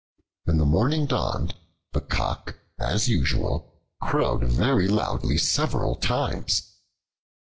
When 0.45 0.57
the 0.57 0.65
morning 0.65 1.05
dawned, 1.05 1.53
the 1.93 2.01
Cock, 2.01 2.57
as 2.79 3.07
usual, 3.07 3.71
crowed 4.01 4.43
very 4.45 4.87
loudly 4.87 5.37
several 5.37 5.93
times. 5.95 6.63